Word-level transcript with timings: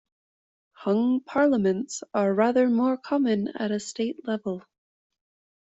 Hung 0.73 1.19
parliaments 1.19 2.01
are 2.11 2.33
rather 2.33 2.67
more 2.71 2.97
common 2.97 3.49
at 3.49 3.69
a 3.69 3.79
state 3.79 4.25
level. 4.27 4.63